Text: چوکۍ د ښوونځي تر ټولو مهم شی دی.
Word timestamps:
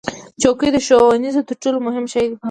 چوکۍ 0.41 0.69
د 0.73 0.77
ښوونځي 0.87 1.41
تر 1.49 1.55
ټولو 1.63 1.77
مهم 1.87 2.05
شی 2.13 2.25
دی. 2.29 2.35